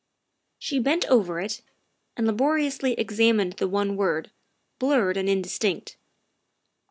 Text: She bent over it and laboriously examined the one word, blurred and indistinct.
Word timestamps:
She 0.57 0.79
bent 0.79 1.05
over 1.09 1.39
it 1.39 1.61
and 2.17 2.25
laboriously 2.25 2.93
examined 2.93 3.53
the 3.57 3.67
one 3.67 3.95
word, 3.95 4.31
blurred 4.79 5.15
and 5.15 5.29
indistinct. 5.29 5.95